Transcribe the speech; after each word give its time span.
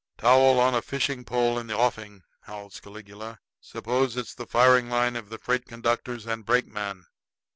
"Towel 0.17 0.59
on 0.59 0.73
a 0.73 0.81
fishing 0.81 1.23
pole 1.25 1.59
in 1.59 1.67
the 1.67 1.77
offing!" 1.77 2.23
howls 2.45 2.79
Caligula. 2.79 3.37
"Suppose 3.59 4.17
it's 4.17 4.33
the 4.33 4.47
firing 4.47 4.89
line 4.89 5.15
of 5.15 5.29
the 5.29 5.37
freight 5.37 5.67
conductors 5.67 6.25
and 6.25 6.43
brakeman." 6.43 7.05